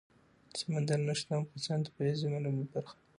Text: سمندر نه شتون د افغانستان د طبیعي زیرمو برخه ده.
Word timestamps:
سمندر 0.59 0.99
نه 1.07 1.13
شتون 1.19 1.37
د 1.39 1.41
افغانستان 1.45 1.79
د 1.81 1.85
طبیعي 1.95 2.13
زیرمو 2.19 2.63
برخه 2.73 2.93
ده. 2.97 3.01